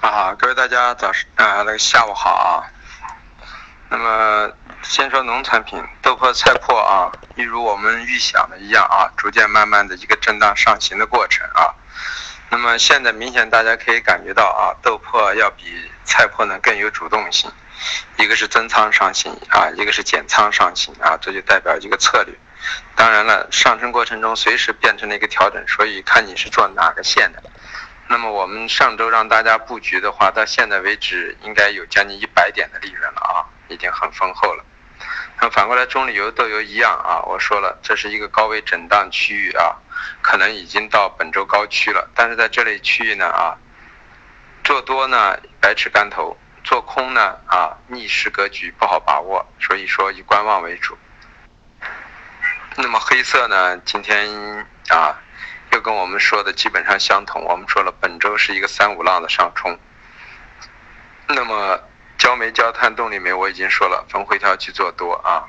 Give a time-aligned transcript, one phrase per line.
[0.00, 2.62] 啊，各位大家早上啊，那个下午好啊。
[3.90, 4.48] 那么
[4.82, 11.74] 先说农产品，豆粕、菜粕啊，一如我们预想的一样啊，逐渐慢慢的一个震荡上行的过程啊。
[12.50, 17.50] 那么现在明显大家可以感觉到啊，豆粕要比菜粕呢更有主动性，
[18.18, 22.34] 一个是增仓上行啊，一个是减仓上行啊，这就代表一个策略。
[22.94, 27.42] 当然了，上升过程中随时变成了一个调整，所以看你是做哪个线的。
[28.10, 34.64] 那么我们上周让大家布局的话，到现在为止应该有将近一百点的利润了啊，已经很丰厚了。
[35.38, 39.76] 那反过来中榈油豆油一样啊，我说了，这是一个高位震荡区域啊，
[40.22, 42.08] 可能已经到本周高区了。
[42.14, 43.54] 但是在这类区域呢啊，
[44.64, 50.96] 做多呢百尺竿头，做空呢啊逆势格局不好把握，所以说以观望为主。
[52.74, 55.14] 那么黑色呢，今天啊。
[55.78, 57.44] 就跟我们说的基本上相同。
[57.44, 59.78] 我们说了，本周是一个三五浪的上冲。
[61.28, 61.80] 那么
[62.18, 65.46] 焦煤、焦炭、动力煤，我已经说了，逢回调去做多啊。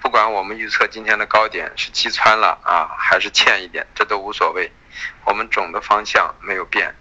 [0.00, 4.68] 不管我们预测今天的高点是击穿了啊，还是欠一点，这都无所谓。
[5.24, 6.92] 我们总的方向没有变，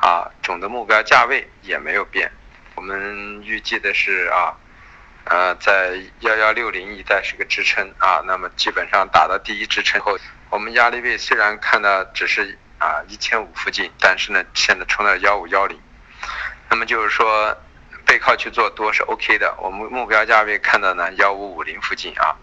[0.00, 2.28] 啊，总的目标价位也没有变。
[2.74, 4.52] 我们预计的是啊，
[5.26, 8.20] 呃，在幺幺六零一带是个支撑啊。
[8.26, 10.18] 那么基本上打到第一支撑后。
[10.54, 15.76] 我们压力位虽然看到只是啊一千五附近，但是呢现在冲到幺五幺零，
[16.70, 17.52] 那么就是说
[18.06, 19.52] 背靠去做多是 OK 的。
[19.58, 22.38] 我们目标价位看到呢幺五五零附近啊，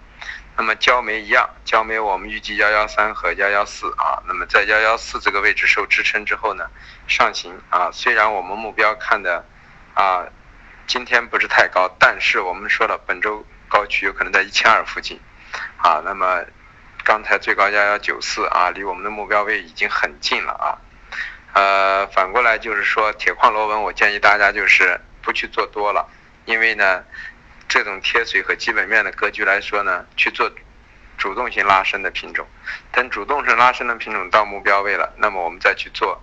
[0.58, 6.70] 那么焦煤一样，焦煤我们预计幺幺三和幺幺四啊，那么在幺幺四这个位置受支撑之后呢
[7.08, 9.46] 上行啊，虽然我们目标看的
[9.94, 10.26] 啊
[10.86, 15.18] 今天不是太高，但是我们说了本周高区有可能在一千二附近
[15.78, 16.44] 啊，那么。
[17.12, 20.80] 刚才最高幺幺九四啊，离我们的目标位已经很近了啊。
[21.52, 26.08] 呃，反过来就是说，铁矿螺纹，我建议大家就是不去做多了，
[26.46, 27.04] 因为呢，
[27.68, 30.50] 这种贴水和基本面的格局来说呢，去做
[31.18, 32.48] 主动性拉伸的品种，
[32.94, 36.18] 等主动性拉伸的品种到目标位了，那么我们再去做。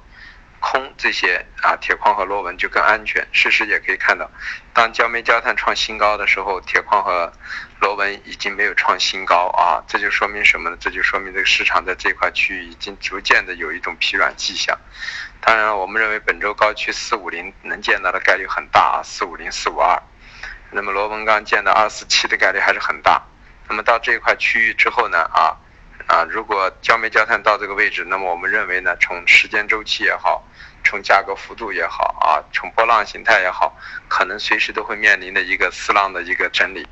[0.60, 3.26] 空这些啊，铁矿和螺纹就更安全。
[3.32, 4.30] 事实也可以看到，
[4.72, 7.32] 当焦煤、焦炭创新高的时候，铁矿和
[7.80, 10.76] 螺纹已经没有创新高啊，这就说明什么呢？
[10.80, 14.78] 这就说明这个市场在这块区域已经逐渐的有一种疲软迹象。
[15.40, 20.02] 当然，我们认为本周高区四五零能见到的概率很大啊，四五零、四五二。
[20.70, 23.22] 那么螺纹钢见到二四七的概率还是很大。
[23.68, 25.56] 那么到这一块区域之后呢啊？
[26.08, 30.42] 啊，如果焦煤焦炭到这个位置，那么我们认为呢，从时间周期也好，
[30.82, 33.76] 从价格幅度也好啊，从波浪形态也好，
[34.08, 36.88] 可能随时都会面临的一个四浪的一个整理，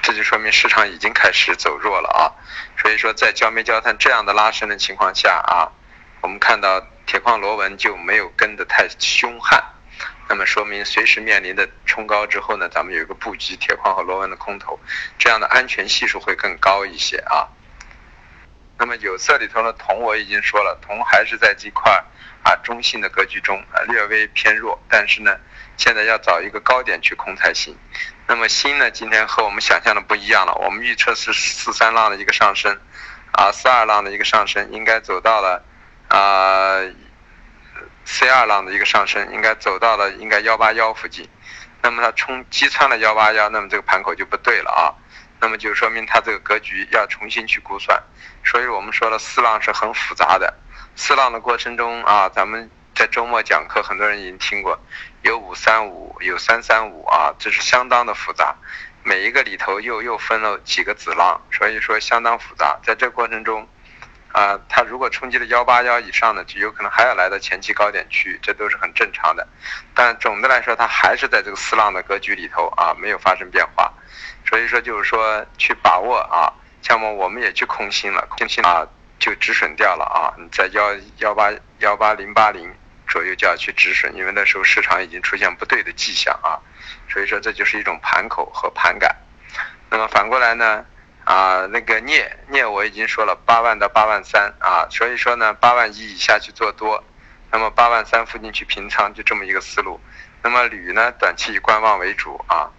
[0.00, 2.32] 这就说明市场已经开始走弱了啊。
[2.80, 5.68] 所以说，在焦煤焦炭这样的拉升的情况下啊，
[6.22, 9.62] 我们看到铁矿螺纹就没有跟得太凶悍，
[10.26, 14.80] 那么说明随时面临的冲高之后呢，咱们有一个布局铁矿和螺纹的空头，
[15.18, 17.46] 这样的安全系数会更高一些啊。
[18.78, 21.92] 那么有色里头的铜我已经说了，铜还是在这块
[22.44, 25.36] 啊中性的格局中啊略微偏弱，但是呢，
[25.76, 27.76] 现在要找一个高点去空才行。
[28.28, 32.78] 那么锌呢，今天和我们想象的不一样了，我们预测是四三浪的一个上升，
[33.32, 35.64] 啊四二浪的一个上升，应该走到了
[36.08, 36.78] 啊
[38.04, 41.28] C 二浪的一个上升，应该走到了应该幺八幺附近。
[41.82, 44.94] 那么它冲击穿了幺八幺，那么这个盘口就不对了啊。
[45.40, 48.02] 那么就说明它这个格局要重新去估算，
[48.44, 50.52] 所以我们说了四浪是很复杂的。
[50.96, 54.78] 四浪的过程中啊，咱们在周末讲课，很多人已经听过，
[55.22, 58.54] 有五三五，有三三五啊，这是相当的复杂。
[59.04, 62.78] 每一个里头又又分了几个子浪，所以说相当复杂。
[62.82, 63.66] 在这过程中，
[64.32, 69.46] 啊，它如果冲击了幺八幺以上的，就有可能还要来到前期高点区域，这都是很正常的。
[69.94, 73.92] 但总的来说，它还是在这个四浪的格局里头啊，没有发生变化。
[74.46, 76.52] 所以说，就是说去把握啊，
[76.82, 78.86] 像么我们也去空心了，空心啊
[79.18, 80.32] 就止损掉了啊。
[80.38, 82.72] 你在幺幺八幺八零八零
[83.08, 86.60] 左右就要去止损，因为那时候市场已经出现不对的迹象啊。
[87.10, 89.16] 所以说这就是一种盘口和盘感。
[89.90, 90.84] 那么反过来呢
[91.28, 97.04] 啊，那个镍镍我已经说了八万到八万三啊，所以说呢八万一以下去做多，
[97.52, 100.00] 那么八万三附近去平仓，就这么一个思路。
[100.42, 102.70] 那么铝呢，短期以观望为主啊。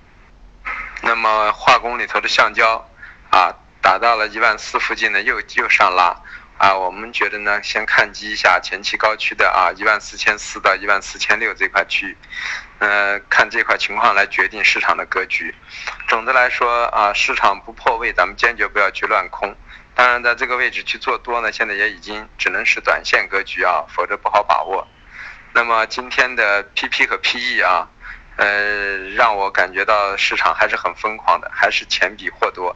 [1.03, 2.83] 那么化工里头的橡胶，
[3.29, 3.53] 啊，
[3.83, 6.19] 达到了一万四附近呢，又又上拉，
[6.59, 12.17] 啊，我们觉得呢，先看及一下前期高区的啊，一万四千四到一万四千六这块区域，
[12.79, 15.55] 呃，看这块情况来决定市场的格局。
[16.09, 19.55] 总的来说啊，市场不破位，咱们坚决不要去乱空。
[19.95, 24.85] 当然，在这个位置去做多呢，现在也已经只能是短线格局啊，否则不好把握。
[25.53, 27.87] 那么今天的 PP 和 PE 啊，
[28.39, 32.73] 呃，让我感觉到市场还是很疯狂的，还是钱比货多。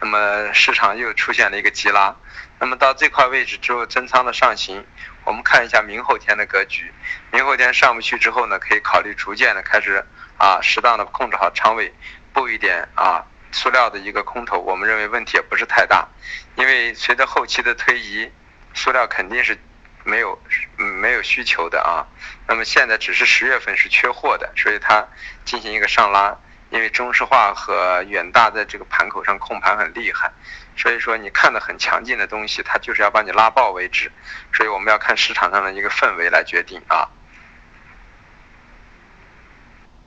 [0.00, 2.14] 那么市场又出现了一个急拉，
[2.60, 4.86] 那么到这块位置之后增仓的上行，
[5.24, 6.92] 我们看一下明后天的格局。
[7.32, 10.00] 明后天上不去之后呢，可以考虑逐渐的开始
[10.38, 11.92] 啊，适当的控制好仓位，
[12.32, 16.06] 布一点啊塑料的一个空头，我们认为问题也不是太大，
[16.54, 18.30] 因为随着后期的推移，
[18.74, 19.58] 塑料肯定是。
[20.04, 20.38] 没有，
[20.76, 22.06] 没有需求的啊。
[22.46, 25.06] 那么现在只是十月份是缺货的，所以它
[25.44, 26.36] 进行一个上拉。
[26.70, 30.30] 因为中石化和远大在这个盘口上控盘很厉害，
[30.76, 34.08] 所以说你看的很强劲的东西，它就是要把你拉爆为止。
[34.52, 37.08] 所以我们要看市场上的一个氛围来决定啊。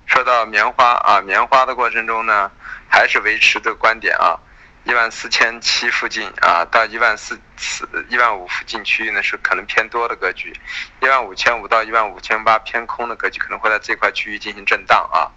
[0.06, 2.50] 说到棉花啊，棉花的过程中呢，
[2.88, 4.40] 还是维持的观点啊。
[4.86, 10.54] 一万四千七附近啊，到一万四四一万五附近区域呢是可能偏多的格局，
[11.02, 15.32] 一万五千五到一万五千八偏空的格局可能会在这块区域进行震荡啊，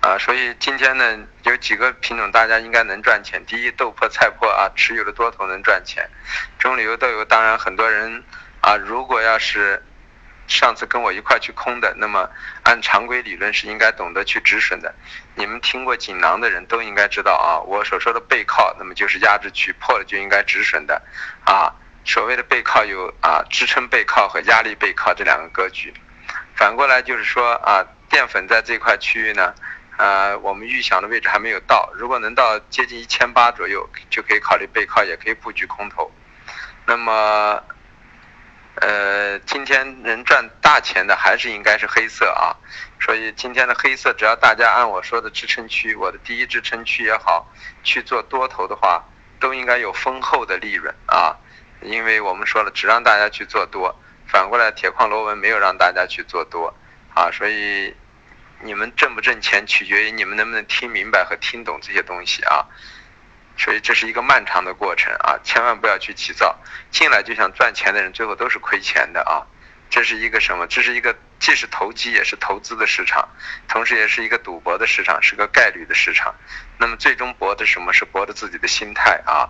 [0.00, 6.10] 啊，所以今天呢有几个品种大家应该能赚钱，第一豆粕菜粕啊持有的多头能赚钱，
[6.58, 8.24] 中旅游豆油当然很多人
[8.60, 9.80] 啊如果要是。
[10.52, 12.28] 上次跟我一块去空的，那么
[12.62, 14.94] 按常规理论是应该懂得去止损的。
[15.34, 21.00] 你们听过锦囊的人都应该知道啊，我所说的背靠，那么就是压制区破了就应该止损的
[21.44, 21.72] 啊。
[22.04, 25.92] 所谓的背靠有啊支撑背靠和压力背靠这两个格局。
[26.54, 29.54] 反过来就是说啊，淀粉在这块区域呢，
[29.96, 36.10] 呃，我们预想的位置还没有到，如果能到接近一千八左右，就可以考虑背靠，也可以布局空头。
[36.84, 37.62] 那么。
[38.76, 42.56] 呃，今天能赚大钱的还是应该是黑色啊，
[42.98, 47.46] 所以今天的黑色，只要大家按我说的支撑区，我的第一支撑区也好，
[47.84, 49.04] 去做多头的话，
[49.38, 51.36] 都应该有丰厚的利润啊，
[51.82, 53.94] 因为我们说了，只让大家去做多，
[54.26, 56.74] 反过来铁矿螺纹没有让大家去做多
[57.14, 57.94] 啊，所以
[58.62, 62.66] 你们挣不挣钱，取决于你们能不能听明白和听懂这些东西啊。
[63.56, 66.58] 所以这是一个漫长的过程啊，千万不要去急躁。
[66.90, 69.46] 进来就想赚钱的人，最后都是亏钱的啊。
[69.90, 70.66] 这是一个什么？
[70.66, 73.28] 这是一个既是投机也是投资的市场，
[73.68, 76.34] 同时也是一个赌博的市场，是个概率的市场。
[76.78, 79.48] 那么最终博的什么是博的自己的心态啊。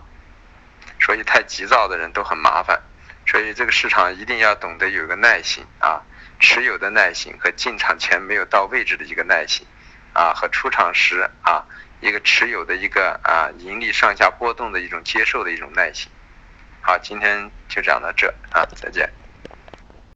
[1.00, 2.82] 所以太急躁的人都很麻烦。
[3.25, 6.02] 所以这个市场一定要懂得有个耐心啊，
[6.40, 9.64] 持有的耐心和进场前没有到位置的一个耐心
[10.12, 11.64] 啊，和出场时啊。
[12.02, 16.10] 一个持有的一个啊盈利上下波动的一种接受的一种耐心，
[16.81, 19.08] 好，今天就讲到这啊，再见。